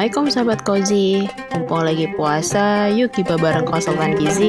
Assalamualaikum 0.00 0.32
sahabat 0.32 0.60
Kozi 0.64 1.28
Mumpung 1.52 1.84
lagi 1.84 2.08
puasa, 2.16 2.88
yuk 2.88 3.12
kita 3.12 3.36
bareng 3.36 3.68
konsultan 3.68 4.16
gizi. 4.16 4.48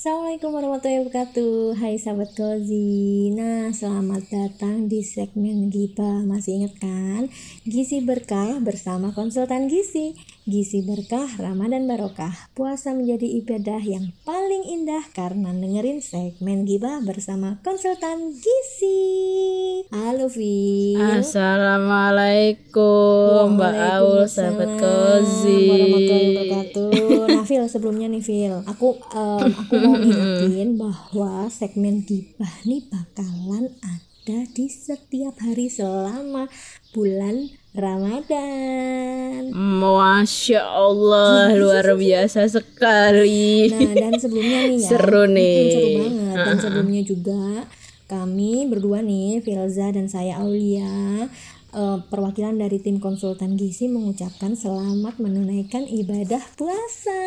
Assalamualaikum 0.00 0.56
warahmatullahi 0.56 1.04
wabarakatuh. 1.04 1.76
Hai 1.76 2.00
sahabat 2.00 2.32
Kozi 2.32 3.28
Nah 3.36 3.76
selamat 3.76 4.24
datang 4.32 4.88
di 4.88 5.04
segmen 5.04 5.68
Giba. 5.68 6.24
Masih 6.24 6.64
ingat 6.64 6.80
kan? 6.80 7.28
Gizi 7.68 8.00
Berkah 8.00 8.56
bersama 8.56 9.12
konsultan 9.12 9.68
gizi. 9.68 10.16
Gizi 10.48 10.80
Berkah 10.80 11.28
Ramadan 11.36 11.84
Barokah. 11.84 12.32
Puasa 12.56 12.96
menjadi 12.96 13.28
ibadah 13.44 13.84
yang 13.84 14.16
paling 14.24 14.64
indah 14.64 15.04
Karena 15.12 15.52
dengerin 15.52 16.00
segmen 16.00 16.64
Giba 16.64 17.04
bersama 17.04 17.60
konsultan 17.60 18.32
gizi 18.40 19.69
Halo 19.88 20.28
Vi 20.28 20.92
Assalamualaikum 21.00 23.56
Mbak 23.56 23.74
Aul 23.96 24.28
sahabat 24.28 24.76
Kozi. 24.76 25.72
warahmatullahi 25.72 26.36
wabarakatuh. 26.36 26.92
Nah 27.32 27.48
sebelumnya 27.64 28.12
nih 28.12 28.20
Phil 28.20 28.60
Aku 28.68 29.00
um, 29.00 29.40
aku 29.40 29.72
mau 29.80 29.96
ingetin 30.04 30.76
bahwa 30.76 31.48
segmen 31.48 32.04
gibah 32.04 32.60
nih 32.68 32.84
bakalan 32.92 33.72
ada 33.80 34.44
di 34.52 34.68
setiap 34.68 35.40
hari 35.40 35.72
selama 35.72 36.44
bulan 36.92 37.48
Ramadan. 37.72 39.48
Masya 39.56 40.60
Allah 40.60 41.56
luar 41.56 41.96
biasa 41.96 42.52
sekali. 42.52 43.72
Nah 43.72 43.96
dan 43.96 44.12
sebelumnya 44.20 44.68
nih 44.68 44.76
ya 44.76 44.84
Seru 44.92 45.24
nih. 45.24 45.72
seru 45.72 45.88
banget. 45.96 46.36
Dan 46.36 46.60
sebelumnya 46.60 47.00
juga 47.00 47.64
kami 48.10 48.66
berdua 48.66 49.06
nih 49.06 49.38
Filza 49.38 49.94
dan 49.94 50.10
saya 50.10 50.42
Aulia 50.42 51.30
eh, 51.70 51.98
perwakilan 52.10 52.58
dari 52.58 52.82
tim 52.82 52.98
konsultan 52.98 53.54
gizi 53.54 53.86
mengucapkan 53.86 54.58
selamat 54.58 55.22
menunaikan 55.22 55.86
ibadah 55.86 56.42
puasa. 56.58 57.22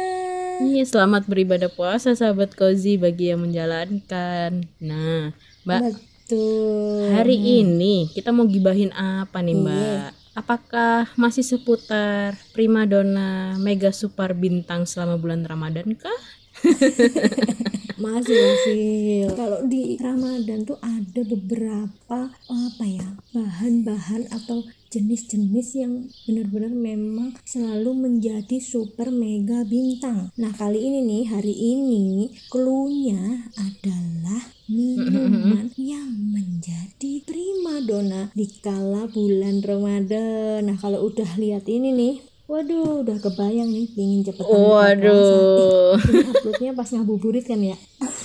Iya 0.60 0.84
selamat 0.84 1.32
beribadah 1.32 1.72
puasa 1.72 2.12
sahabat 2.20 2.60
Kozi 2.60 3.00
bagi 3.00 3.32
yang 3.32 3.48
menjalankan 3.48 4.68
Nah 4.84 5.32
Mbak 5.64 5.82
Betul. 5.88 7.16
hari 7.16 7.64
ini 7.64 8.12
kita 8.12 8.36
mau 8.36 8.44
gibahin 8.44 8.92
apa 8.92 9.40
nih 9.40 9.56
Mbak? 9.56 10.36
Apakah 10.36 11.08
masih 11.16 11.48
seputar 11.48 12.36
primadona 12.52 13.56
mega 13.56 13.96
super 13.96 14.36
bintang 14.36 14.84
selama 14.84 15.16
bulan 15.16 15.48
Ramadan 15.48 15.96
kah? 15.96 16.22
Masih 17.98 18.34
masih. 18.34 19.30
Kalau 19.38 19.66
di 19.70 19.98
Ramadan 20.02 20.66
tuh 20.66 20.82
ada 20.82 21.22
beberapa 21.22 22.20
apa 22.34 22.86
ya 22.86 23.08
bahan-bahan 23.34 24.34
atau 24.34 24.66
jenis-jenis 24.94 25.68
yang 25.74 25.94
benar-benar 26.30 26.70
memang 26.70 27.34
selalu 27.46 27.98
menjadi 27.98 28.62
super 28.62 29.10
mega 29.10 29.66
bintang. 29.66 30.30
Nah 30.38 30.54
kali 30.54 30.78
ini 30.78 31.02
nih 31.02 31.24
hari 31.34 31.54
ini 31.54 32.30
clue-nya 32.54 33.50
adalah 33.58 34.54
minuman 34.70 35.74
yang 35.82 36.10
menjadi 36.34 37.26
primadona 37.26 38.30
di 38.38 38.46
kala 38.62 39.10
bulan 39.10 39.66
Ramadan. 39.66 40.70
Nah 40.70 40.78
kalau 40.78 41.10
udah 41.10 41.42
lihat 41.42 41.66
ini 41.66 41.90
nih 41.90 42.16
Waduh, 42.44 43.08
udah 43.08 43.18
kebayang 43.24 43.72
nih 43.72 43.88
pingin 43.96 44.20
cepet 44.22 44.44
Waduh. 44.44 45.96
Uploadnya 45.96 46.76
pas 46.76 46.92
ngabuburit 46.92 47.48
kan 47.48 47.56
ya? 47.56 47.80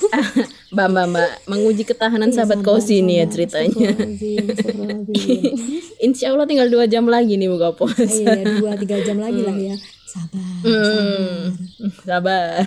Mbak 0.75 0.87
Mbak 0.91 1.07
Mbak 1.07 1.31
menguji 1.47 1.83
ketahanan 1.87 2.29
Iya, 2.29 2.43
sahabat 2.43 2.61
Kozi 2.61 2.99
nih 2.99 3.23
ya 3.23 3.27
ceritanya. 3.31 3.89
Insya 6.05 6.35
Allah 6.35 6.45
tinggal 6.45 6.67
dua 6.67 6.85
jam 6.85 7.07
lagi 7.07 7.39
nih 7.39 7.47
buka 7.47 7.73
puasa. 7.73 8.05
Iya, 8.05 8.59
dua 8.59 8.75
tiga 8.75 8.99
jam 9.01 9.23
lagi 9.23 9.39
lah 9.39 9.55
ya. 9.55 9.77
Sabar, 10.09 10.51
Hmm, 10.65 11.55
sabar. 12.01 12.65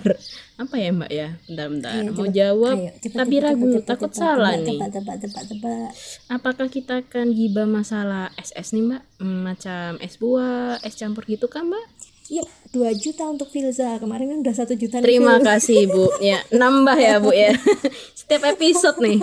Apa 0.62 0.74
ya 0.76 0.90
Mbak 0.90 1.10
ya? 1.10 1.28
Bentar-bentar. 1.44 1.92
Ayo, 1.92 2.02
Mau 2.06 2.22
cepet. 2.22 2.32
jawab 2.32 2.76
Ayo, 2.76 2.90
cepet, 2.96 3.16
tapi 3.16 3.34
cepet, 3.34 3.44
ragu, 3.44 3.66
cepet, 3.66 3.84
takut 3.84 4.08
cepet, 4.08 4.20
salah 4.20 4.52
cepet, 4.52 4.62
nih. 4.62 4.78
Cepet, 4.78 4.90
cepet, 4.94 5.16
cepet, 5.20 5.44
cepet. 5.50 5.90
Apakah 6.28 6.66
kita 6.68 6.94
akan 7.02 7.26
gibah 7.30 7.66
masalah 7.66 8.24
SS 8.36 8.68
nih 8.72 8.82
Mbak? 8.84 9.02
Hmm, 9.18 9.40
Macam 9.42 9.88
es 9.98 10.14
buah, 10.16 10.78
es 10.80 10.94
campur 10.94 11.24
gitu 11.24 11.46
kan 11.46 11.66
Mbak? 11.66 11.86
Yuk, 12.30 12.46
dua 12.70 12.90
juta 12.92 13.26
untuk 13.26 13.46
Filza. 13.46 13.98
Kemarin 13.98 14.30
kan 14.30 14.38
udah 14.40 14.54
satu 14.54 14.72
juta 14.72 14.96
nih, 14.96 15.04
Terima 15.04 15.36
Fil. 15.36 15.44
kasih 15.44 15.80
Bu. 15.86 16.06
Ya, 16.18 16.38
nambah 16.48 16.96
ya 16.96 17.18
Bu 17.18 17.30
ya. 17.30 17.52
Setiap 18.16 18.46
episode 18.48 18.96
nih. 18.98 19.18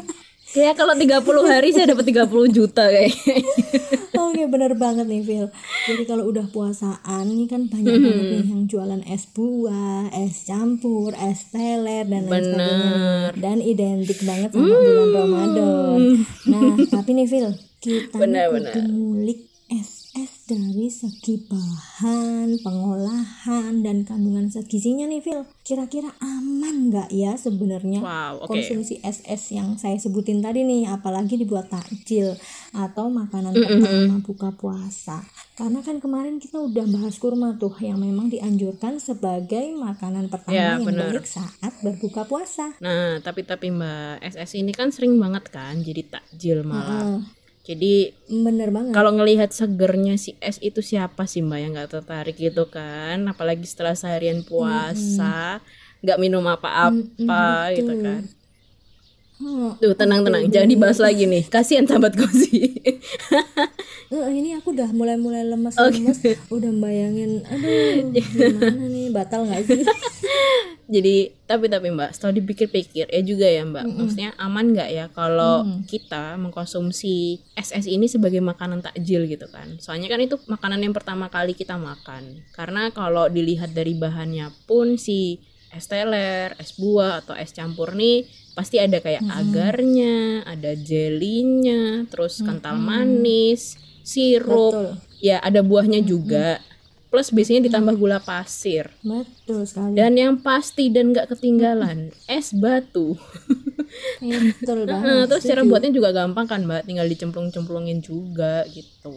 Kayak 0.50 0.76
kalau 0.76 0.94
30 0.94 1.14
hari 1.46 1.70
saya 1.70 1.86
dapat 1.88 2.06
30 2.06 2.26
juta 2.52 2.84
kayaknya. 2.84 3.38
Oke, 4.20 4.44
bener 4.46 4.76
banget 4.76 5.06
nih, 5.06 5.22
Phil. 5.22 5.48
Jadi 5.86 6.04
kalau 6.04 6.28
udah 6.28 6.46
puasaan, 6.48 7.26
ini 7.26 7.46
kan 7.46 7.66
banyak 7.66 7.90
Hmm. 7.90 8.04
banget 8.04 8.26
nih 8.30 8.44
yang 8.46 8.64
jualan 8.66 9.02
es 9.06 9.24
buah, 9.26 10.12
es 10.14 10.44
campur, 10.44 11.16
es 11.16 11.48
teler, 11.48 12.04
dan 12.04 12.26
lain 12.26 12.30
Bener. 12.30 12.54
Sebagainya. 12.54 13.40
Dan 13.40 13.58
identik 13.60 14.20
banget 14.22 14.50
sama 14.52 14.68
bulan 14.70 15.10
Ramadan. 15.14 16.00
Nah, 16.46 16.64
tapi 16.88 17.10
nih, 17.14 17.26
Phil, 17.26 17.48
kita 17.80 18.16
Bener, 18.16 18.48
bener. 18.50 18.74
ngulik 18.84 19.40
es-es 19.70 19.99
dari 20.50 20.90
segi 20.90 21.38
bahan, 21.40 22.58
pengolahan, 22.60 23.74
dan 23.80 24.02
kandungan 24.02 24.48
zat 24.48 24.66
gizinya 24.66 25.06
nih, 25.06 25.22
Phil. 25.22 25.46
Kira-kira 25.62 26.10
aman 26.20 26.90
nggak 26.90 27.10
ya 27.12 27.36
sebenarnya 27.36 28.02
Wow, 28.02 28.42
oke. 28.42 28.50
konsumsi 28.50 28.98
es-es 29.00 29.52
yang 29.52 29.76
saya 29.76 29.96
sebutin 29.96 30.40
tadi 30.40 30.62
nih 30.62 30.90
apalagi 30.90 31.38
dibuat 31.38 31.70
takjil 31.70 32.34
atau 32.72 33.06
makanan 33.08 33.54
pertama 33.54 34.18
buka 34.20 34.50
puasa 34.52 35.22
karena 35.54 35.80
kan 35.80 35.98
kemarin 35.98 36.38
kita 36.38 36.58
udah 36.58 36.86
bahas 36.88 37.18
kurma 37.18 37.54
tuh 37.56 37.76
yang 37.78 37.98
memang 37.98 38.28
dianjurkan 38.28 38.98
sebagai 38.98 39.76
makanan 39.76 40.26
pertama 40.28 40.56
Ya, 40.56 40.70
yang 40.74 40.88
benar. 40.88 41.12
baik 41.12 41.28
saat 41.28 41.74
berbuka 41.80 42.24
puasa 42.24 42.74
Nah, 42.80 43.20
tapi 43.20 43.44
tapi 43.44 43.70
Mbak, 43.70 44.26
SS 44.26 44.58
ini 44.58 44.72
kan 44.72 44.90
sering 44.90 45.14
banget 45.16 45.50
kan 45.50 45.78
jadi 45.78 46.02
takjil 46.08 46.64
malah. 46.64 47.14
Eh, 47.14 47.20
Jadi 47.70 48.18
bener 48.26 48.74
banget 48.74 48.98
kalau 48.98 49.14
ngelihat 49.14 49.54
segernya 49.54 50.18
si 50.18 50.34
es 50.42 50.58
itu 50.58 50.82
siapa 50.82 51.30
sih 51.30 51.46
Mbak 51.46 51.60
yang 51.62 51.72
nggak 51.78 51.92
tertarik 51.94 52.34
gitu 52.34 52.66
kan? 52.66 53.30
Apalagi 53.30 53.62
setelah 53.70 53.94
seharian 53.94 54.42
puasa, 54.42 55.62
nggak 56.02 56.18
minum 56.18 56.42
apa-apa 56.50 57.70
gitu 57.78 57.94
betul. 57.94 58.02
kan. 58.02 58.22
Hmm, 59.40 59.72
Tuh 59.80 59.96
tenang-tenang, 59.96 60.52
jangan 60.52 60.68
dibahas 60.68 61.00
lagi 61.00 61.24
nih. 61.24 61.48
Kasihan 61.48 61.88
sahabat 61.88 62.12
Kozi. 62.12 62.76
eh, 64.12 64.30
ini 64.36 64.52
aku 64.60 64.76
udah 64.76 64.92
mulai-mulai 64.92 65.48
lemes-lemes. 65.48 66.20
Udah 66.52 66.72
bayangin 66.76 67.48
aduh 67.48 68.12
gimana 68.36 68.86
nih? 68.92 69.08
Batal 69.16 69.48
nggak 69.48 69.64
sih? 69.64 69.88
Jadi 70.94 71.32
tapi 71.46 71.70
tapi 71.70 71.94
Mbak, 71.94 72.18
setelah 72.18 72.34
dipikir-pikir 72.36 73.14
ya 73.14 73.22
juga 73.22 73.46
ya 73.46 73.62
Mbak, 73.62 73.86
maksudnya 73.94 74.34
aman 74.42 74.74
nggak 74.74 74.90
ya 74.90 75.06
kalau 75.14 75.62
kita 75.86 76.34
mengkonsumsi 76.42 77.46
es-es 77.54 77.86
ini 77.86 78.10
sebagai 78.10 78.42
makanan 78.42 78.82
takjil 78.82 79.30
gitu 79.30 79.46
kan? 79.54 79.78
Soalnya 79.78 80.10
kan 80.10 80.18
itu 80.18 80.42
makanan 80.50 80.82
yang 80.82 80.92
pertama 80.92 81.30
kali 81.30 81.54
kita 81.54 81.78
makan. 81.78 82.42
Karena 82.58 82.90
kalau 82.90 83.30
dilihat 83.30 83.72
dari 83.72 83.94
bahannya 83.94 84.50
pun 84.66 84.98
si 84.98 85.46
es 85.74 85.86
teler, 85.86 86.58
es 86.58 86.74
buah 86.74 87.22
atau 87.26 87.38
es 87.38 87.54
campur 87.54 87.94
nih 87.94 88.26
pasti 88.60 88.76
ada 88.76 89.00
kayak 89.00 89.24
agarnya, 89.24 90.44
ada 90.44 90.76
jelinya, 90.76 92.04
terus 92.12 92.44
kental 92.44 92.76
manis, 92.76 93.80
sirup, 94.04 94.76
betul. 94.76 94.88
ya 95.24 95.40
ada 95.40 95.64
buahnya 95.64 96.04
juga. 96.04 96.60
Plus 97.10 97.34
biasanya 97.34 97.66
ditambah 97.66 97.98
gula 97.98 98.22
pasir. 98.22 98.86
betul 99.02 99.66
sekali. 99.66 99.98
Dan 99.98 100.14
yang 100.14 100.38
pasti 100.44 100.94
dan 100.94 101.10
nggak 101.10 101.34
ketinggalan 101.34 102.14
es 102.30 102.54
batu. 102.54 103.18
Iya, 104.22 104.54
betul 104.54 104.86
Nah, 104.86 104.90
banget. 105.02 105.26
Terus 105.34 105.44
cara 105.50 105.62
buatnya 105.66 105.90
juga 105.96 106.14
gampang 106.14 106.46
kan 106.46 106.62
mbak, 106.68 106.86
tinggal 106.86 107.10
dicemplung-cemplungin 107.10 108.06
juga 108.06 108.62
gitu. 108.70 109.16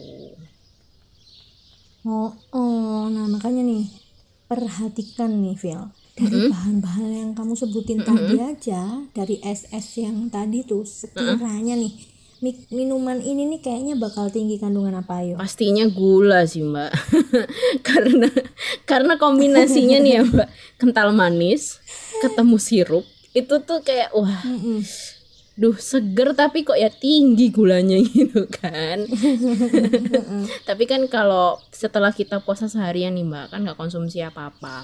Oh, 2.07 2.33
oh, 2.49 3.05
nah 3.13 3.29
makanya 3.29 3.61
nih 3.61 3.93
perhatikan 4.49 5.39
nih 5.39 5.55
Phil 5.55 5.93
dari 6.13 6.45
bahan-bahan 6.45 7.09
yang 7.09 7.31
kamu 7.33 7.53
sebutin 7.53 8.05
tadi 8.05 8.37
aja 8.37 8.81
dari 9.11 9.41
es-es 9.41 9.97
yang 9.97 10.29
tadi 10.29 10.61
tuh 10.61 10.85
sekiranya 10.85 11.73
nih 11.73 11.89
mi- 12.39 12.67
minuman 12.69 13.17
ini 13.17 13.47
nih 13.47 13.59
kayaknya 13.59 13.95
bakal 13.95 14.29
tinggi 14.29 14.59
kandungan 14.59 14.93
apa 14.93 15.23
yuk? 15.23 15.39
Pastinya 15.39 15.87
gula 15.87 16.45
sih 16.45 16.61
mbak, 16.61 16.91
karena 17.87 18.27
karena 18.83 19.15
kombinasinya 19.15 19.97
nih 19.97 20.13
ya 20.13 20.21
mbak, 20.21 20.47
kental 20.79 21.15
manis, 21.15 21.79
ketemu 22.19 22.57
sirup, 22.59 23.05
itu 23.31 23.55
tuh 23.63 23.79
kayak 23.81 24.11
wah. 24.13 24.43
Mm-mm. 24.43 24.83
Duh 25.53 25.77
seger 25.77 26.33
tapi 26.33 26.65
kok 26.65 26.73
ya 26.73 26.89
tinggi 26.89 27.53
gulanya 27.53 28.01
gitu 28.15 28.49
kan. 28.49 29.05
Tapi 30.69 30.83
kan 30.89 31.05
kalau 31.05 31.61
setelah 31.69 32.09
kita 32.09 32.41
puasa 32.41 32.65
seharian 32.65 33.13
nih 33.13 33.25
mbak 33.25 33.53
kan 33.53 33.61
nggak 33.61 33.77
konsumsi 33.77 34.25
apa 34.25 34.49
apa 34.49 34.81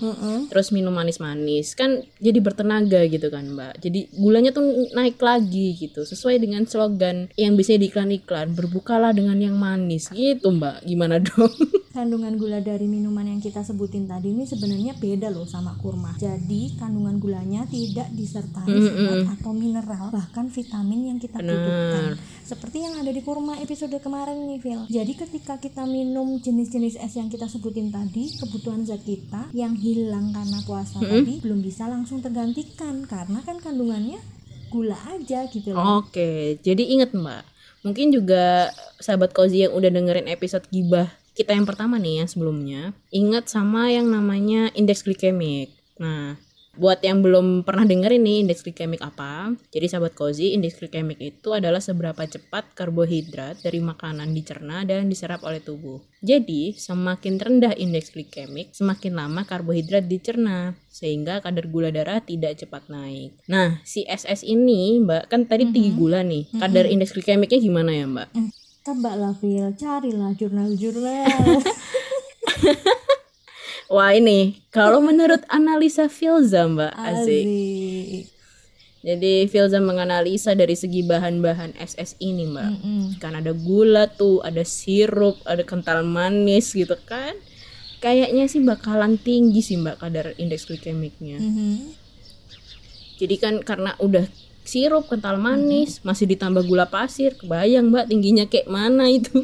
terus 0.54 0.70
minum 0.70 0.94
manis-manis 0.94 1.74
kan 1.74 2.06
jadi 2.22 2.38
bertenaga 2.38 3.02
gitu 3.10 3.34
kan 3.34 3.50
mbak. 3.50 3.82
Jadi 3.82 4.14
gulanya 4.14 4.54
tuh 4.54 4.94
naik 4.94 5.18
lagi 5.18 5.74
gitu 5.74 6.06
sesuai 6.06 6.38
dengan 6.38 6.70
slogan 6.70 7.34
yang 7.34 7.58
bisa 7.58 7.74
di 7.74 7.90
iklan-iklan 7.90 8.54
berbukalah 8.54 9.10
dengan 9.10 9.42
yang 9.42 9.58
manis. 9.58 10.14
Gitu 10.14 10.46
mbak. 10.54 10.86
Gimana 10.86 11.18
dong 11.18 11.50
kandungan 12.00 12.40
gula 12.40 12.64
dari 12.64 12.88
minuman 12.88 13.28
yang 13.28 13.44
kita 13.44 13.60
sebutin 13.60 14.08
tadi 14.08 14.32
ini 14.32 14.48
sebenarnya 14.48 14.96
beda 14.96 15.28
loh 15.28 15.44
sama 15.44 15.76
kurma 15.84 16.16
jadi 16.16 16.80
kandungan 16.80 17.20
gulanya 17.20 17.68
tidak 17.68 18.08
disertai 18.16 18.72
mm 18.72 18.88
-hmm. 18.88 19.36
atau 19.36 19.52
mineral 19.52 20.08
bahkan 20.08 20.48
vitamin 20.48 21.12
yang 21.12 21.20
kita 21.20 21.44
Bener. 21.44 21.60
butuhkan 21.60 22.04
seperti 22.48 22.88
yang 22.88 22.96
ada 23.04 23.12
di 23.12 23.20
kurma 23.20 23.60
episode 23.60 23.92
kemarin 24.00 24.48
nih 24.48 24.64
Phil 24.64 24.82
jadi 24.88 25.12
ketika 25.12 25.60
kita 25.60 25.84
minum 25.84 26.40
jenis-jenis 26.40 26.96
es 27.04 27.20
yang 27.20 27.28
kita 27.28 27.52
sebutin 27.52 27.92
tadi 27.92 28.32
kebutuhan 28.40 28.88
zat 28.88 29.04
kita 29.04 29.52
yang 29.52 29.76
hilang 29.76 30.32
karena 30.32 30.64
puasa 30.64 31.04
-hmm. 31.04 31.12
tadi 31.12 31.34
belum 31.44 31.60
bisa 31.60 31.92
langsung 31.92 32.24
tergantikan 32.24 33.04
karena 33.04 33.44
kan 33.44 33.60
kandungannya 33.60 34.24
gula 34.72 34.96
aja 35.12 35.52
gitu 35.52 35.76
loh 35.76 36.00
oke 36.08 36.64
jadi 36.64 36.84
inget 36.96 37.12
mbak 37.12 37.44
mungkin 37.84 38.16
juga 38.16 38.72
sahabat 39.04 39.36
kozi 39.36 39.68
yang 39.68 39.76
udah 39.76 39.92
dengerin 39.92 40.32
episode 40.32 40.64
gibah 40.72 41.19
kita 41.40 41.56
yang 41.56 41.64
pertama 41.64 41.96
nih 41.96 42.20
yang 42.20 42.28
sebelumnya 42.28 42.92
ingat 43.16 43.48
sama 43.48 43.88
yang 43.88 44.12
namanya 44.12 44.68
indeks 44.76 45.08
glikemik 45.08 45.72
nah 45.96 46.36
Buat 46.80 47.04
yang 47.04 47.20
belum 47.20 47.68
pernah 47.68 47.84
denger 47.84 48.16
ini 48.16 48.40
indeks 48.40 48.64
glikemik 48.64 49.04
apa? 49.04 49.52
Jadi 49.68 49.92
sahabat 49.92 50.16
kozi, 50.16 50.56
indeks 50.56 50.80
glikemik 50.80 51.20
itu 51.20 51.52
adalah 51.52 51.84
seberapa 51.84 52.24
cepat 52.24 52.72
karbohidrat 52.72 53.60
dari 53.60 53.84
makanan 53.84 54.32
dicerna 54.32 54.88
dan 54.88 55.12
diserap 55.12 55.44
oleh 55.44 55.60
tubuh. 55.60 56.00
Jadi, 56.24 56.72
semakin 56.80 57.36
rendah 57.36 57.76
indeks 57.76 58.16
glikemik, 58.16 58.72
semakin 58.72 59.12
lama 59.12 59.44
karbohidrat 59.44 60.08
dicerna 60.08 60.72
sehingga 60.88 61.44
kadar 61.44 61.68
gula 61.68 61.92
darah 61.92 62.24
tidak 62.24 62.56
cepat 62.56 62.88
naik. 62.88 63.36
Nah, 63.52 63.84
si 63.84 64.08
SS 64.08 64.48
ini, 64.48 65.04
Mbak, 65.04 65.28
kan 65.28 65.52
tadi 65.52 65.68
mm 65.68 65.68
-hmm. 65.68 65.76
tinggi 65.76 65.92
gula 66.00 66.24
nih. 66.24 66.44
Kadar 66.64 66.88
mm 66.88 66.88
-hmm. 66.88 66.94
indeks 66.96 67.12
glikemiknya 67.12 67.60
gimana 67.60 67.92
ya, 67.92 68.06
Mbak? 68.08 68.28
Mm, 68.36 68.50
tebak 68.56 68.59
lah, 68.88 69.34
Phil. 69.36 69.76
Carilah 69.76 70.32
jurnal-jurnal. 70.38 71.28
Wah 73.90 74.14
ini 74.14 74.62
kalau 74.70 75.02
menurut 75.02 75.42
analisa 75.50 76.06
Filza 76.14 76.70
Mbak 76.70 76.94
Asik. 76.94 77.46
Jadi 79.00 79.50
Filza 79.50 79.82
menganalisa 79.82 80.54
dari 80.54 80.78
segi 80.78 81.02
bahan-bahan 81.02 81.74
SS 81.74 82.22
ini 82.22 82.46
Mbak. 82.46 82.70
Mm 82.70 82.78
-hmm. 82.78 83.02
Kan 83.18 83.34
ada 83.34 83.50
gula 83.50 84.06
tuh, 84.06 84.46
ada 84.46 84.62
sirup, 84.62 85.42
ada 85.42 85.66
kental 85.66 86.06
manis 86.06 86.78
gitu 86.78 86.94
kan. 87.10 87.34
Kayaknya 87.98 88.46
sih 88.46 88.62
bakalan 88.62 89.18
tinggi 89.18 89.66
sih 89.66 89.82
Mbak 89.82 89.98
kadar 90.06 90.38
indeks 90.38 90.70
glikemiknya. 90.70 91.42
Mm 91.42 91.52
-hmm. 91.52 91.76
Jadi 93.18 93.36
kan 93.42 93.56
karena 93.66 93.98
udah 93.98 94.30
sirup 94.70 95.10
kental 95.10 95.42
manis, 95.42 95.98
mm 95.98 96.00
-hmm. 96.00 96.06
masih 96.06 96.26
ditambah 96.30 96.64
gula 96.70 96.86
pasir, 96.86 97.34
kebayang 97.34 97.90
Mbak 97.90 98.06
tingginya 98.06 98.46
kayak 98.46 98.70
mana 98.70 99.10
itu. 99.10 99.42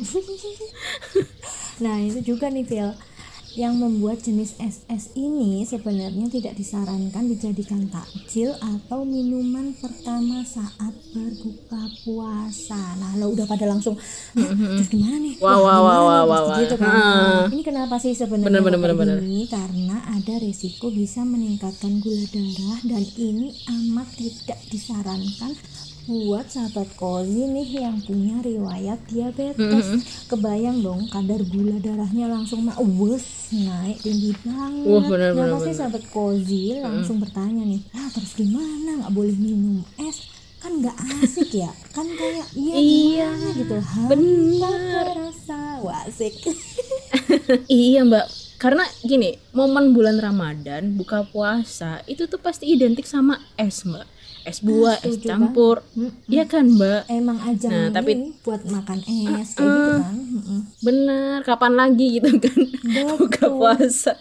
nah 1.83 1.97
itu 1.97 2.21
juga 2.21 2.47
nih 2.53 2.63
Phil 2.63 2.93
yang 3.55 3.79
membuat 3.79 4.19
jenis 4.19 4.59
SS 4.59 5.15
ini 5.15 5.63
sebenarnya 5.63 6.27
tidak 6.27 6.59
disarankan 6.59 7.31
dijadikan 7.31 7.87
takjil 7.87 8.51
atau 8.59 9.07
minuman 9.07 9.71
pertama 9.79 10.43
saat 10.43 10.91
berbuka 11.15 11.87
puasa. 12.03 12.99
Nah, 12.99 13.15
lo 13.15 13.31
udah 13.31 13.47
pada 13.47 13.63
langsung, 13.63 13.95
terus 14.35 14.91
gimana 14.91 15.23
nih? 15.23 15.39
Wah, 15.39 15.55
wah, 15.55 15.79
wah, 15.79 15.99
wah, 16.03 16.21
wah, 16.27 16.41
wah. 16.51 16.57
Gitu 16.59 16.75
kan. 16.75 17.47
Ini 17.47 17.63
kenapa 17.63 17.95
sih 17.95 18.11
sebenarnya 18.11 18.59
bener, 18.59 18.79
bener, 18.79 18.91
bener, 18.91 19.17
ini? 19.23 19.47
Karena 19.47 20.03
ada 20.11 20.35
resiko 20.43 20.91
bisa 20.91 21.23
meningkatkan 21.23 22.03
gula 22.03 22.27
darah 22.27 22.79
dan 22.83 23.03
ini 23.15 23.55
amat 23.71 24.07
tidak 24.19 24.59
disarankan 24.67 25.55
buat 26.05 26.45
sahabat 26.45 26.93
kozi 26.93 27.49
nih 27.49 27.81
yang 27.81 27.97
punya 27.97 28.37
riwayat 28.45 29.01
diabetes. 29.09 29.57
Mm 29.57 29.81
-hmm. 29.97 29.99
kebayang 30.29 30.77
dong 30.85 31.01
kadar 31.09 31.41
gula 31.41 31.81
darahnya 31.81 32.29
langsung 32.29 32.69
mah 32.69 32.77
wes 32.77 33.49
naik 33.49 33.97
tinggi 34.05 34.37
banget. 34.45 34.85
Uh, 34.85 35.01
bener, 35.09 35.31
nah 35.33 35.57
pasti 35.57 35.73
sahabat 35.73 36.03
kozi 36.13 36.77
langsung 36.77 37.17
mm. 37.17 37.23
bertanya 37.25 37.63
nih 37.65 37.81
ah 37.97 38.09
terus 38.13 38.37
gimana? 38.37 39.01
Nggak 39.01 39.13
boleh 39.17 39.35
minum 39.35 39.81
es? 39.97 40.29
Kan 40.61 40.81
nggak 40.81 40.97
asik 41.25 41.49
ya? 41.57 41.71
Kan 41.89 42.05
kayak 42.13 42.47
iya 42.53 42.75
iya 42.77 43.29
gitu? 43.57 43.77
Benar. 44.09 45.05
rasa. 45.25 45.81
Wah 45.81 46.05
asik. 46.05 46.33
Iya 47.69 48.05
mbak. 48.05 48.25
Karena 48.61 48.85
gini 49.03 49.37
momen 49.53 49.93
bulan 49.93 50.21
Ramadan 50.21 50.97
buka 50.97 51.25
puasa 51.27 52.01
itu 52.09 52.25
tuh 52.29 52.39
pasti 52.41 52.69
identik 52.69 53.05
sama 53.05 53.41
es 53.57 53.81
mbak 53.85 54.14
es 54.45 54.61
buah, 54.61 55.01
es 55.01 55.19
campur. 55.19 55.81
Iya 56.29 56.45
kan, 56.45 56.69
Mbak? 56.69 57.09
Emang 57.09 57.41
aja 57.41 57.67
nah, 57.67 57.87
tapi 57.89 58.37
buat 58.45 58.61
makan 58.63 59.01
es 59.41 59.57
kayak 59.57 59.69
gitu 59.69 59.91
kan. 59.99 60.15
Bener, 60.85 61.37
kapan 61.43 61.73
lagi 61.73 62.21
gitu 62.21 62.29
kan? 62.39 62.59
Buka 63.19 63.49
puasa 63.49 64.15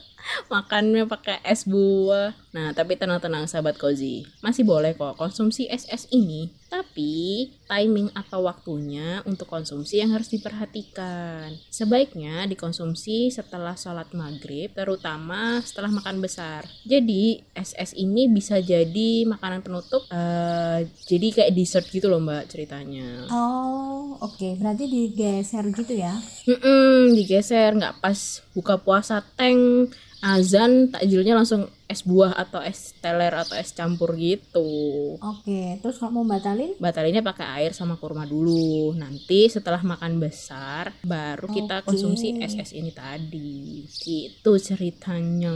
makannya 0.49 1.05
pakai 1.05 1.41
es 1.44 1.69
buah. 1.69 2.32
Nah, 2.55 2.71
tapi 2.71 2.95
tenang-tenang 2.95 3.51
sahabat 3.51 3.75
Kozi. 3.75 4.23
Masih 4.39 4.62
boleh 4.62 4.95
kok 4.95 5.19
konsumsi 5.19 5.67
es-es 5.67 6.06
ini, 6.15 6.55
tapi 6.71 7.51
timing 7.67 8.15
atau 8.15 8.47
waktunya 8.47 9.27
untuk 9.27 9.51
konsumsi 9.51 9.99
yang 9.99 10.15
harus 10.15 10.31
diperhatikan. 10.31 11.51
Sebaiknya 11.67 12.47
dikonsumsi 12.47 13.35
setelah 13.35 13.75
sholat 13.75 14.15
maghrib, 14.15 14.71
terutama 14.71 15.59
setelah 15.67 15.91
makan 15.91 16.23
besar. 16.23 16.62
Jadi, 16.87 17.43
es-es 17.59 17.91
ini 17.99 18.31
bisa 18.31 18.62
jadi 18.62 19.27
makanan 19.27 19.67
penutup, 19.67 20.06
uh, 20.15 20.79
jadi 21.11 21.27
kayak 21.35 21.59
dessert 21.59 21.91
gitu 21.91 22.06
loh 22.06 22.23
mbak 22.23 22.47
ceritanya. 22.47 23.27
Oh, 23.35 24.15
oke. 24.23 24.39
Okay. 24.39 24.55
Berarti 24.55 24.87
digeser 24.87 25.67
gitu 25.75 25.99
ya? 25.99 26.15
Mm 26.47 26.59
-mm, 26.62 26.99
digeser, 27.19 27.75
nggak 27.75 27.99
pas 27.99 28.47
buka 28.55 28.79
puasa 28.79 29.27
tank 29.35 29.91
azan 30.25 30.89
takjilnya 30.89 31.37
langsung 31.37 31.69
es 31.94 32.02
buah 32.02 32.35
atau 32.35 32.58
es 32.58 32.91
teler 32.99 33.31
atau 33.31 33.55
es 33.55 33.70
campur 33.70 34.19
gitu. 34.19 35.14
Oke, 35.23 35.79
terus 35.79 36.02
kalau 36.02 36.19
mau 36.19 36.26
batalin? 36.26 36.75
Batalinnya 36.82 37.23
pakai 37.23 37.62
air 37.62 37.70
sama 37.70 37.94
kurma 37.94 38.26
dulu. 38.26 38.91
Nanti 38.99 39.46
setelah 39.46 39.79
makan 39.87 40.19
besar 40.19 40.91
baru 41.06 41.46
kita 41.46 41.87
konsumsi 41.87 42.43
es-es 42.43 42.75
ini 42.75 42.91
tadi. 42.91 43.87
Gitu 43.87 44.52
ceritanya. 44.58 45.55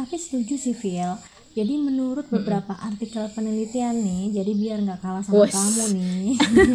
Tapi 0.00 0.16
setuju 0.16 0.56
sih, 0.56 0.72
Phil 0.72 1.12
jadi 1.54 1.78
menurut 1.78 2.26
beberapa 2.34 2.74
hmm. 2.74 2.88
artikel 2.90 3.30
penelitian 3.30 4.02
nih, 4.02 4.42
jadi 4.42 4.52
biar 4.58 4.78
nggak 4.82 4.98
kalah 4.98 5.22
sama 5.22 5.46
Wess. 5.46 5.54
kamu 5.54 5.84
nih. 5.94 6.26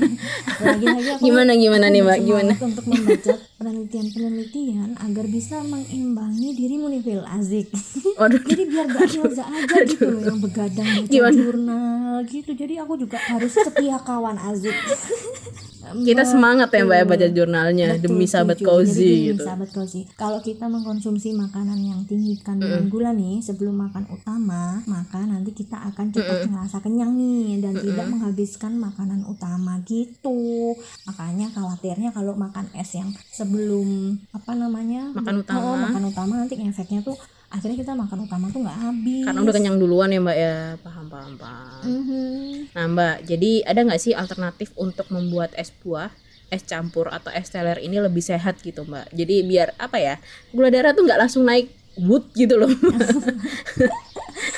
Lagi-lagi 0.71 1.09
aku 1.19 1.23
gimana 1.27 1.51
gimana 1.59 1.85
nih 1.91 1.99
mbak? 1.99 2.19
Gimana? 2.23 2.53
Untuk 2.55 2.85
membaca 2.87 3.33
penelitian-penelitian 3.59 4.89
agar 5.03 5.25
bisa 5.27 5.67
mengimbangi 5.67 6.55
dirimu 6.55 6.87
nih 6.95 7.01
Phil 7.03 7.23
Azik. 7.27 7.67
Waduh. 8.15 8.39
jadi 8.55 8.63
biar 8.71 8.85
gak 8.87 9.07
Filza 9.11 9.43
aja 9.51 9.75
Aduh. 9.83 9.91
gitu 9.91 10.05
loh 10.07 10.21
yang 10.23 10.39
begadang 10.39 10.87
baca 11.03 11.29
jurnal 11.35 12.15
gitu. 12.23 12.51
Jadi 12.55 12.73
aku 12.79 12.93
juga 12.95 13.19
harus 13.19 13.51
setia 13.51 13.99
kawan 13.99 14.39
Azik. 14.39 14.79
kita 15.79 16.23
semangat 16.27 16.69
ya 16.75 16.83
mbak 16.83 16.97
ya 16.99 17.05
baca 17.07 17.27
jurnalnya 17.31 17.87
Betul, 17.95 18.03
demi 18.03 18.25
sahabat 18.27 18.59
cozy 18.59 19.31
gitu. 19.31 19.43
sahabat 19.47 19.69
cozy. 19.71 20.01
Kalau 20.19 20.43
kita 20.43 20.67
mengkonsumsi 20.67 21.31
makanan 21.31 21.79
yang 21.79 22.03
tinggi 22.03 22.35
kandungan 22.43 22.87
mm. 22.87 22.91
gula 22.91 23.15
nih 23.15 23.39
sebelum 23.39 23.79
makan 23.87 24.05
utama, 24.11 24.83
maka 24.85 25.23
nanti 25.23 25.55
kita 25.55 25.79
akan 25.79 26.11
cepat 26.11 26.45
mm. 26.45 26.49
merasa 26.51 26.77
kenyang 26.83 27.15
nih 27.15 27.63
dan 27.63 27.73
mm. 27.79 27.83
tidak 27.87 28.05
menghabiskan 28.11 28.73
makanan 28.75 29.23
utama 29.23 29.79
gitu. 29.87 30.75
Makanya 31.07 31.47
khawatirnya 31.55 32.11
kalau 32.11 32.35
makan 32.35 32.67
es 32.75 32.91
yang 32.93 33.09
sebelum 33.31 34.19
apa 34.35 34.51
namanya 34.53 35.15
makan 35.15 35.41
utama, 35.47 35.63
oh, 35.63 35.77
makan 35.79 36.03
utama 36.11 36.33
nanti 36.43 36.59
efeknya 36.59 37.01
tuh 37.01 37.15
akhirnya 37.49 37.77
kita 37.81 37.93
makan 37.97 38.29
utama 38.29 38.45
tuh 38.53 38.61
nggak 38.61 38.79
habis. 38.79 39.25
Karena 39.25 39.39
udah 39.41 39.53
kenyang 39.57 39.77
duluan 39.81 40.09
ya 40.13 40.19
mbak 40.21 40.37
ya. 40.37 40.55
Paham 40.81 41.05
paham 41.09 41.33
paham. 41.37 41.81
Mm-hmm. 41.85 42.75
nah 42.77 42.85
mbak 42.85 43.15
jadi 43.25 43.51
ada 43.65 43.79
nggak 43.85 44.01
sih 44.01 44.13
alternatif 44.13 44.69
untuk 44.77 45.09
membuat 45.09 45.53
es 45.57 45.73
buah 45.81 46.13
es 46.49 46.65
campur 46.65 47.13
atau 47.13 47.29
es 47.29 47.49
teler 47.49 47.77
ini 47.81 47.97
lebih 48.01 48.21
sehat 48.21 48.61
gitu 48.61 48.85
mbak? 48.85 49.09
Jadi 49.13 49.45
biar 49.45 49.73
apa 49.81 49.97
ya 49.97 50.15
gula 50.53 50.69
darah 50.69 50.93
tuh 50.93 51.05
nggak 51.05 51.19
langsung 51.19 51.43
naik 51.45 51.69
wood 51.97 52.29
gitu 52.37 52.57
loh. 52.57 52.69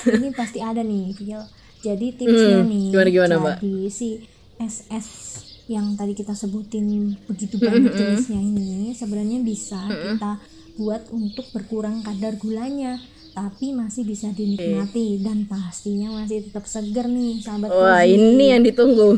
Ini 0.02 0.34
pasti 0.34 0.62
ada 0.62 0.82
nih 0.82 1.14
Phil 1.14 1.42
jadi 1.82 2.08
tipsnya 2.14 2.62
hmm, 2.62 2.70
nih 2.70 2.86
gimana 2.94 3.10
gimana 3.10 3.36
mbak? 3.42 3.58
si 3.90 4.22
es 4.62 4.86
es 4.94 5.08
yang 5.66 5.98
tadi 5.98 6.14
kita 6.14 6.38
sebutin 6.38 7.18
begitu 7.26 7.58
banyak 7.58 7.94
jenisnya 7.96 8.38
ini 8.38 8.94
sebenarnya 8.94 9.42
bisa 9.42 9.82
kita 9.90 10.38
buat 10.82 11.14
untuk 11.14 11.46
berkurang 11.54 12.02
kadar 12.02 12.42
gulanya 12.42 12.98
tapi 13.32 13.72
masih 13.72 14.04
bisa 14.04 14.34
dinikmati 14.34 15.22
dan 15.22 15.48
pastinya 15.48 16.20
masih 16.20 16.44
tetap 16.44 16.68
seger 16.68 17.08
nih 17.08 17.40
sahabat 17.40 17.70
Wah, 17.72 18.04
Cozy. 18.04 18.18
ini 18.18 18.46
yang 18.52 18.62
ditunggu. 18.66 19.10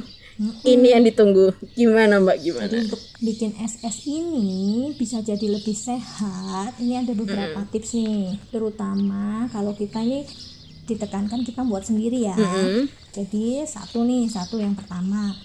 Ini 0.66 0.98
yang 0.98 1.06
ditunggu. 1.06 1.54
Gimana, 1.78 2.18
Mbak? 2.18 2.38
Gimana? 2.42 2.66
Jadi 2.66 2.90
untuk 2.90 3.02
bikin 3.22 3.54
SS 3.54 4.10
ini 4.10 4.90
bisa 4.98 5.22
jadi 5.22 5.46
lebih 5.46 5.78
sehat. 5.78 6.74
Ini 6.82 7.06
ada 7.06 7.14
beberapa 7.14 7.62
tips 7.70 7.94
nih, 7.94 8.42
terutama 8.50 9.46
kalau 9.54 9.78
kita 9.78 10.02
ini 10.02 10.26
ditekankan 10.90 11.46
kita 11.46 11.62
buat 11.62 11.86
sendiri 11.86 12.26
ya. 12.26 12.34
Mm-mm. 12.34 12.90
Jadi 13.14 13.62
satu 13.70 14.02
nih, 14.02 14.26
satu 14.26 14.58
yang 14.58 14.74
pertama 14.74 15.38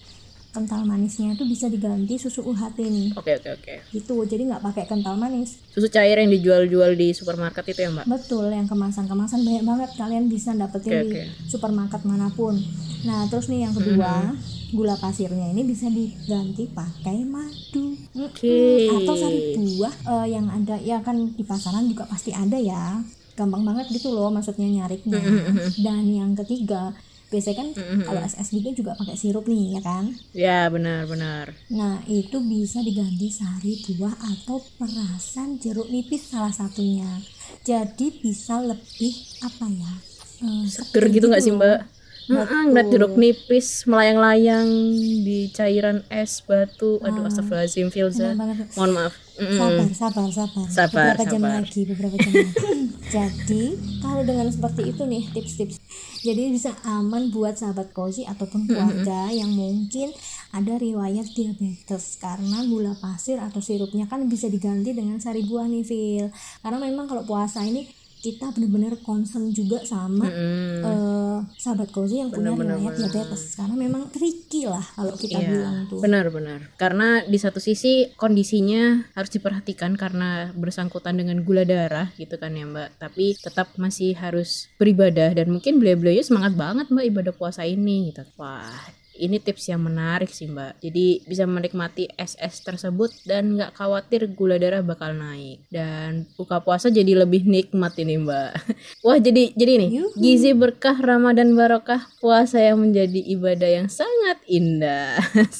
kental 0.49 0.83
manisnya 0.88 1.37
itu 1.37 1.45
bisa 1.45 1.69
diganti 1.69 2.17
susu 2.17 2.40
UHT 2.40 2.78
nih. 2.81 3.09
Oke, 3.14 3.37
oke, 3.37 3.49
oke. 3.61 3.75
Gitu, 3.93 4.14
jadi 4.25 4.43
nggak 4.49 4.62
pakai 4.64 4.85
kental 4.88 5.14
manis. 5.21 5.61
Susu 5.71 5.93
cair 5.93 6.17
yang 6.17 6.33
dijual-jual 6.33 6.97
di 6.97 7.12
supermarket 7.12 7.64
itu 7.69 7.85
ya, 7.85 7.90
Mbak? 7.93 8.07
Betul, 8.09 8.50
yang 8.50 8.67
kemasan-kemasan 8.67 9.45
banyak 9.45 9.64
banget 9.64 9.90
kalian 10.00 10.25
bisa 10.26 10.57
dapetin 10.57 11.05
Oke, 11.05 11.05
di 11.05 11.09
supermarket 11.47 12.02
mana 12.09 12.33
pun. 12.33 12.57
Nah, 13.05 13.28
terus 13.31 13.47
nih 13.47 13.69
yang 13.69 13.75
kedua, 13.76 14.35
gula 14.73 14.97
pasirnya 14.99 15.52
ini 15.52 15.62
bisa 15.62 15.87
diganti 15.93 16.67
pakai 16.73 17.23
madu. 17.28 17.95
Oke. 18.17 18.88
Atau 18.88 19.14
sari 19.14 19.55
buah 19.55 19.95
eh, 19.95 20.26
yang 20.33 20.49
ada 20.49 20.81
ya 20.81 20.99
kan 21.05 21.37
di 21.37 21.45
pasaran 21.45 21.87
juga 21.87 22.09
pasti 22.09 22.33
ada 22.33 22.57
ya. 22.59 23.05
Gampang 23.38 23.62
banget 23.62 23.87
gitu 23.95 24.11
loh 24.11 24.35
maksudnya 24.35 24.67
nyariknya. 24.67 25.23
Dan 25.78 26.11
yang 26.11 26.35
ketiga, 26.35 26.90
biasanya 27.28 27.56
kan 27.61 27.68
kalau 28.08 28.20
SS 28.25 28.49
gitu 28.56 28.82
juga 28.85 28.97
pakai 28.97 29.16
sirup 29.16 29.44
nih 29.44 29.76
ya 29.76 29.80
kan. 29.85 30.04
Ya, 30.32 30.58
benar-benar. 30.73 31.52
Nah, 31.68 32.00
itu 32.08 32.40
bisa 32.40 32.80
diganti 32.80 33.28
sari 33.28 33.85
buah 33.85 34.16
atau 34.16 34.64
perasan 34.80 35.61
jeruk 35.61 35.92
nipis 35.92 36.32
salah 36.32 36.52
satunya. 36.52 37.20
Jadi 37.68 38.25
bisa 38.25 38.64
lebih 38.64 39.14
apa 39.44 39.68
ya? 39.68 39.92
eh, 40.44 40.64
Seger 40.70 41.04
gitu 41.12 41.28
nggak 41.28 41.42
sih, 41.44 41.52
loh. 41.52 41.61
Mbak? 41.61 41.78
Ngeliat 42.28 42.87
jeruk 42.92 43.16
nipis 43.16 43.88
melayang-layang 43.88 44.68
di 45.25 45.49
cairan 45.49 46.04
es 46.12 46.44
batu. 46.44 47.00
Aduh, 47.00 47.25
astagfirullahaladzim, 47.25 47.88
Filza. 47.88 48.37
Mohon 48.76 48.92
maaf. 48.92 49.14
Mm-mm. 49.38 49.56
Sabar, 49.56 49.88
sabar, 49.94 50.28
sabar. 50.35 50.66
Sabar, 50.68 51.14
beberapa 51.14 51.25
jam 51.25 51.40
sabar. 51.40 51.56
lagi, 51.62 51.80
beberapa 51.88 52.16
jam 52.20 52.32
lagi. 52.37 52.52
Jadi, 53.16 53.64
kalau 54.04 54.23
dengan 54.28 54.47
seperti 54.52 54.82
itu 54.92 55.02
nih 55.08 55.23
tips-tips. 55.32 55.75
Jadi 56.19 56.51
bisa 56.51 56.75
aman 56.83 57.31
buat 57.31 57.55
sahabat 57.55 57.95
kozi 57.95 58.27
ataupun 58.27 58.67
keluarga 58.67 59.31
yang 59.31 59.55
mungkin 59.55 60.11
ada 60.51 60.75
riwayat 60.75 61.31
diabetes 61.37 62.19
karena 62.19 62.67
gula 62.67 62.99
pasir 62.99 63.39
atau 63.39 63.63
sirupnya 63.63 64.11
kan 64.11 64.27
bisa 64.27 64.51
diganti 64.51 64.91
dengan 64.97 65.23
sari 65.23 65.47
buah 65.47 65.71
nih, 65.71 65.85
Phil. 65.87 66.27
Karena 66.65 66.79
memang 66.83 67.07
kalau 67.07 67.23
puasa 67.23 67.63
ini 67.63 67.87
kita 68.19 68.51
benar-benar 68.51 68.99
concern 69.07 69.55
juga 69.55 69.83
sama 69.87 70.27
Mm-mm. 70.27 70.83
eh, 70.83 71.39
sahabat 71.55 71.95
kozi 71.95 72.19
yang 72.19 72.35
punya 72.35 72.55
riwayat 72.55 72.99
diabetes 72.99 73.55
karena 73.55 73.75
memang 73.79 74.11
tricky 74.11 74.67
lah 74.67 74.83
kalau 74.95 75.15
kita 75.15 75.39
bilang 75.39 75.87
tuh. 75.87 76.03
Benar-benar. 76.03 76.75
Karena 76.75 77.23
di 77.23 77.39
satu 77.39 77.63
sisi 77.63 78.11
kondisinya 78.19 79.07
harus 79.15 79.31
diperhatikan 79.31 79.95
karena 79.95 80.51
bersangkutan 80.55 81.15
dengan 81.15 81.47
gula 81.47 81.63
darah 81.63 82.11
gitu 82.19 82.35
kan 82.37 82.55
ya 82.55 82.67
Mbak. 82.67 82.99
Tapi 82.99 83.39
tetap 83.39 83.75
masih 83.79 84.19
harus 84.19 84.67
beribadah 84.77 85.31
dan 85.35 85.49
mungkin 85.55 85.79
beliau-beliau 85.79 86.23
semangat 86.27 86.59
banget 86.59 86.87
Mbak 86.91 87.07
ibadah 87.15 87.35
puasa 87.35 87.63
ini 87.63 88.11
gitu. 88.11 88.27
Wah, 88.35 88.67
ini 89.19 89.43
tips 89.43 89.69
yang 89.69 89.83
menarik 89.83 90.31
sih 90.31 90.47
Mbak. 90.47 90.81
Jadi 90.81 91.27
bisa 91.27 91.45
menikmati 91.45 92.07
SS 92.15 92.63
tersebut 92.65 93.11
dan 93.27 93.59
nggak 93.59 93.75
khawatir 93.75 94.31
gula 94.33 94.57
darah 94.57 94.81
bakal 94.81 95.13
naik. 95.13 95.67
Dan 95.69 96.31
buka 96.39 96.63
puasa 96.63 96.89
jadi 96.89 97.19
lebih 97.19 97.45
nikmat 97.45 97.99
ini 97.99 98.23
Mbak. 98.23 98.51
Wah 99.05 99.19
jadi 99.19 99.53
jadi 99.53 99.73
nih 99.83 99.91
Yuhu. 99.99 100.17
gizi 100.23 100.55
berkah 100.55 100.97
Ramadan 100.97 101.53
barokah 101.59 102.07
puasa 102.23 102.63
yang 102.63 102.79
menjadi 102.81 103.21
ibadah 103.35 103.71
yang 103.83 103.89
sangat 103.91 104.39
indah. 104.47 105.19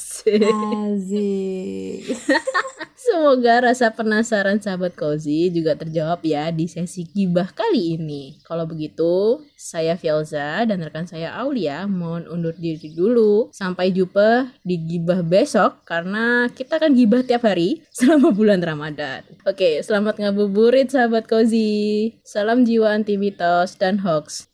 Asik. 0.89 2.15
Semoga 3.09 3.65
rasa 3.65 3.89
penasaran 3.89 4.61
sahabat 4.61 4.93
Kozi 4.93 5.49
juga 5.49 5.73
terjawab 5.73 6.21
ya 6.29 6.53
di 6.53 6.69
sesi 6.69 7.09
gibah 7.09 7.49
kali 7.57 7.97
ini. 7.97 8.37
Kalau 8.45 8.69
begitu, 8.69 9.41
saya 9.57 9.97
Fielza 9.97 10.69
dan 10.69 10.85
rekan 10.85 11.09
saya 11.09 11.33
Aulia 11.41 11.89
mohon 11.89 12.29
undur 12.29 12.53
diri 12.53 12.93
dulu. 12.93 13.49
Sampai 13.49 13.97
jumpa 13.97 14.53
di 14.61 14.77
gibah 14.85 15.25
besok 15.25 15.89
karena 15.89 16.53
kita 16.53 16.77
akan 16.77 16.93
gibah 16.93 17.25
tiap 17.25 17.49
hari 17.49 17.81
selama 17.97 18.29
bulan 18.29 18.61
Ramadan. 18.61 19.25
Oke, 19.49 19.81
selamat 19.81 20.21
ngabuburit 20.21 20.93
sahabat 20.93 21.25
Kozi. 21.25 22.13
Salam 22.29 22.69
jiwa 22.69 22.93
anti 22.93 23.17
mitos 23.17 23.81
dan 23.81 24.05
hoax. 24.05 24.53